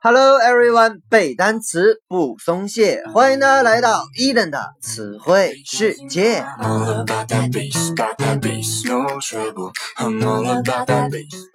[0.00, 6.44] Hello everyone，背单词不松懈，欢迎大家来到伊登的词汇世界。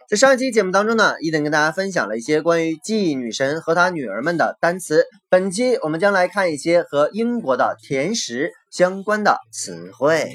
[0.10, 5.06] 在上一期节目当中呢，伊登跟大家分享了一些关于记忆女神和她女儿们的单词。
[5.30, 10.34] 本期我们将来看一些和英国的甜食相关的词汇。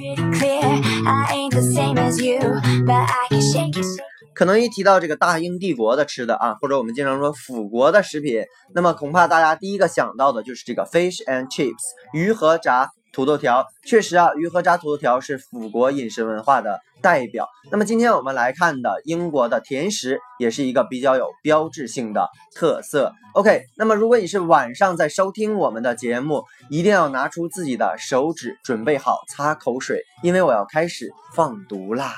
[4.39, 11.75] 可能一提到这个大英帝国的吃的啊，或者我们经常说腐国的食品，那么恐怕大家第一个想到的就是这个 fish and chips
[12.13, 13.67] 鱼和炸土豆条。
[13.85, 16.79] 确实啊，鱼和炸土豆条是腐国饮食文化的。
[17.01, 17.49] 代表。
[17.71, 23.13] 那么今天我们来看的英国的甜食，也是一个比较有标志性的特色。
[23.35, 32.15] OK，那么如果你是晚上在收听我们的节目，一定要拿出自己的手指，准备好擦口水，因为我要开始放毒啦。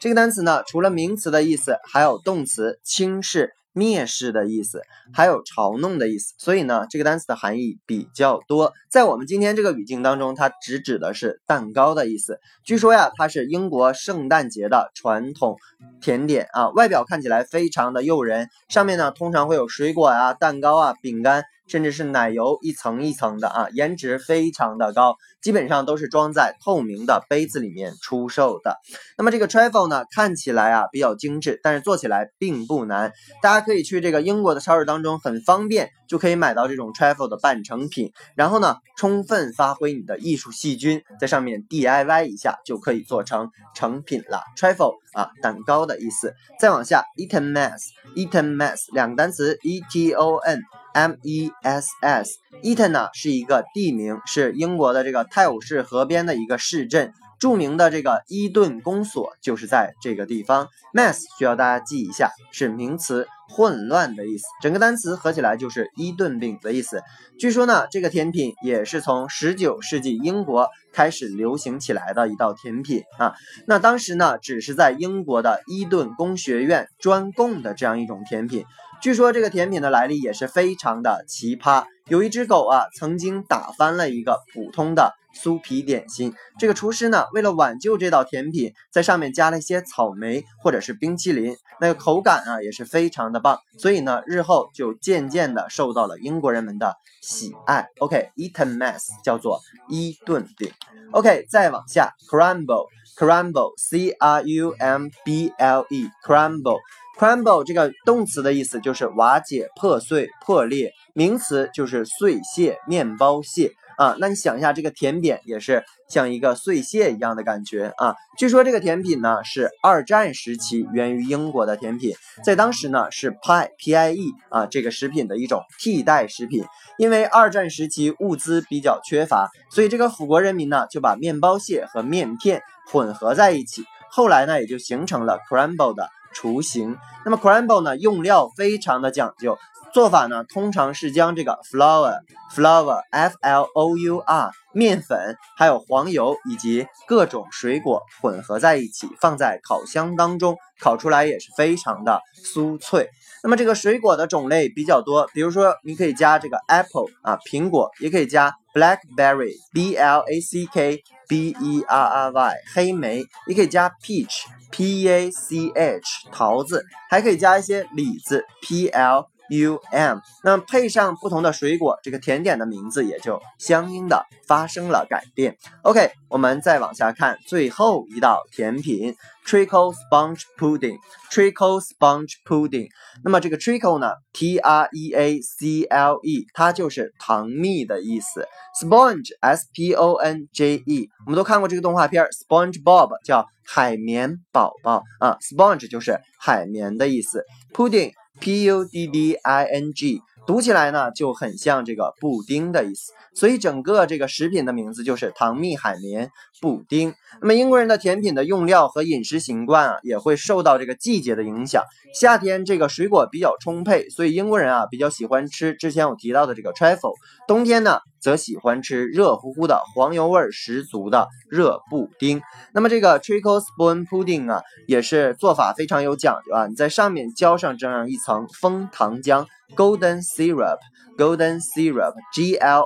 [0.00, 3.52] 这个单词呢，除了名词的意思，还有动词轻视。
[3.74, 4.82] 蔑视的意思，
[5.14, 8.74] 还有嘲弄的意思，所以呢，这个单词的含义比较多。
[8.90, 12.38] 在我们今天这个语境当中，它只指的是蛋糕的意思。
[12.66, 15.56] 据说呀，它是英国圣诞节的传统
[16.02, 21.42] 甜点啊，外表看起来非常的诱人，上面呢通常会有水果啊、蛋糕啊、饼干。
[21.66, 28.78] 甚至是奶油一层一层的啊，颜值非常的高，基本上都是装在透明的杯子里面出售的。
[29.16, 33.12] 那么这个 trifle 呢，看起来啊比较精致，但是做起来并不难。
[33.40, 38.12] 大家可以去这个英国的超市当中，很方便就可以买到这种 trifle 的半成品。
[38.34, 44.42] 然后呢，充分发挥你的艺术细菌，在上面 DIY 一下就可以做成成品了。
[44.58, 46.34] trifle 啊，蛋糕的意思。
[46.60, 50.60] 再往下，Eton Mass，Eton Mass 两个单词，E T O N。
[50.94, 57.12] M E S S，Eton 呢是一个地名，是英国的这个泰晤士河边的一个市镇。
[57.38, 60.68] 著名的这个伊顿公所就是在这个地方。
[60.94, 64.44] Mess 需要大家记一下，是名词，混乱的意思。
[64.62, 67.02] 整个单词合起来就是伊顿饼的意思。
[67.38, 73.34] 据说呢，这个甜品也是从十九世纪英国开始流行起来的一道甜品啊。
[73.66, 78.64] 那当时呢，只是在英国的伊顿工学院专供的这样一种甜品。
[79.02, 81.84] 据说这个甜品的来历也是非常的奇葩。
[82.08, 85.12] 有一只狗啊，曾经打翻了一个普通的
[85.42, 86.34] 酥皮点心。
[86.58, 93.58] 这个厨师呢，为了挽救这道甜品，在上面加了一些草莓或者是冰淇淋，那个口感啊也是非常的棒。
[93.76, 97.88] 所以呢，日后就渐渐的受到了英国人们的喜爱。
[97.98, 100.70] OK，Eton Mess 叫做伊顿饼。
[101.10, 106.78] OK，再往下，Crumble，Crumble，C R U M B L E，Crumble。
[107.18, 113.74] Crumble 这个动词的意思就是瓦解、破碎、破裂，名词就是碎屑、面包屑。
[113.96, 114.16] 啊。
[114.18, 118.14] 那你想一下，这个甜点也是像一个碎屑一样的感觉啊。
[118.38, 126.64] 据说这个甜品呢是二战时期源于英国的甜品，在当时呢是 pie p i e 啊这个食品的一种替代食品。
[126.98, 136.96] 因为二战时期物资比较缺乏，所以这个辅国人民呢就把面包屑和面片混合在一起，后来呢也就形成了 crumble 的雏形。
[137.24, 139.58] 那么 crumble 呢用料非常的讲究。
[139.92, 142.20] 做法呢，通常是将这个 flour
[142.56, 153.10] flour f l o u r 面粉，还有黄油以及各种水果混合在一起，放在烤箱当中烤出来也是非常的酥脆。
[153.42, 164.44] 那么这个水果的种类比较多，比如说你可以加这个 apple 啊苹果，也可以加 blackberry b l a c k b e r r y 黑莓，也可以加 peach
[164.70, 169.31] p a c h 桃子，还可以加一些李子 p l。
[169.60, 175.56] U M，那配上不同的水果，这个甜点的名字也就相应的发生了改变。
[175.82, 179.14] OK，我们再往下看最后一道甜品
[179.46, 180.96] ——trickle sponge pudding。
[181.30, 182.88] trickle sponge Pudding，
[183.24, 188.46] 那么这个 Treacle 呢，T R E A C L E，它就是糖蜜的意思。
[188.80, 197.44] Sponge S P O N J E，我们都看过这个动画片，Sponge Bob 叫海绵宝宝啊，Sponge 就是海绵的意思。
[197.72, 198.12] Pudding。
[198.40, 206.30] P-U-D-D-I-N-G 读起来呢就很像这个布丁的意思，所以整个这个食品的名字就是糖蜜海绵
[206.60, 207.14] 布丁。
[207.40, 211.82] 那么英国人的甜品的用料和饮食习惯啊，也会受到这个季节的影响。
[212.14, 217.14] 夏天这个水果比较充沛，所以英国人啊比较喜欢吃之前我提到的这个 trifle。
[217.48, 222.42] 冬天呢，则喜欢吃热乎乎的黄油味十足的热布丁。
[222.74, 226.66] 那么这个 treacle spoon pudding 啊，也是做法非常有讲究啊。
[226.66, 229.46] 你在上面浇上这样一层枫糖浆
[229.76, 232.84] golden syrup，golden syrup，G L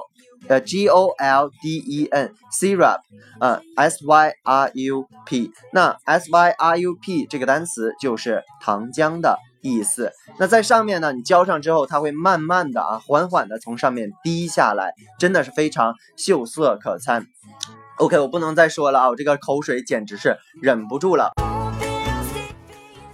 [0.49, 3.01] 呃 G O L D E N syrup，
[3.41, 10.13] 呃 S Y R U P，那 S Y R U P 这个单词就是糖浆的意思。
[10.39, 17.27] 那在上面呢，你浇上之后，它会慢慢的啊，缓缓的从上面滴下来，真的是非常秀色可餐。
[17.97, 21.33] OK，我不能再说了啊，我这个口水简直是忍不住了。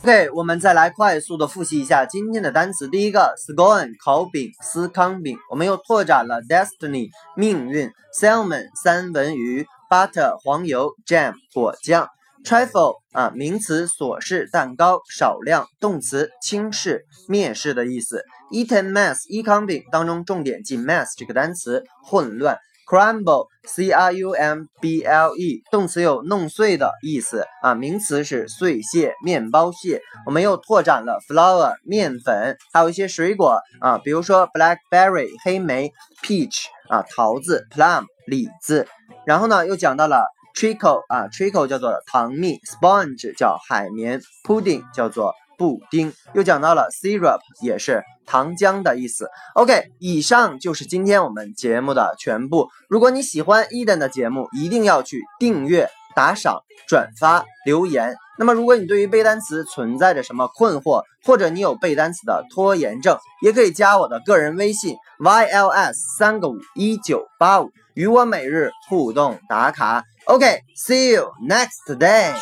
[0.04, 2.88] OK，我们再来快速的复习一下今天的单词。
[2.88, 5.38] 第一个，scone 烤饼，司康饼。
[5.49, 7.88] 我们又拓展了 destiny 命运
[8.20, 12.08] ，salmon 三文鱼，butter 黄油，jam 果酱
[12.44, 14.49] ，trifle 啊名词琐事。
[14.50, 15.69] 蛋糕，少量。
[15.78, 17.04] 动词轻视。
[17.28, 18.25] 蔑视的意思。
[18.50, 19.84] eaten mess 伊康饼。
[19.93, 22.58] 当中重点记 mess 这个单词，混乱。
[22.92, 30.02] Crumble c r u m b l e 动词有弄碎的意思啊，名词是碎屑、面包屑。
[30.26, 35.90] 我们又拓展了 flour 面粉，还有一些水果啊，比如说 blackberry 黑莓
[36.22, 38.86] ，peach 啊桃子，plum 李子。
[39.24, 45.32] 然后呢，又讲到了 treacle 啊，treacle 叫做糖蜜，sponge 叫海绵，pudding 叫做。
[45.62, 49.29] 布丁又讲到了 syrup，也是糖浆的意思。
[49.55, 52.69] OK，以上就是今天我们节目的全部。
[52.88, 58.17] 如果你喜欢 Eden 的节目，一定要去订阅、打赏、转发、留言。
[58.38, 70.03] 那么，如果你对于背单词存在着什么困惑，或者你有背单词的拖延症，也可以加我的个人微信 yls 三个五一九八五，与我每日互动打卡。
[70.25, 72.33] OK，see you next day。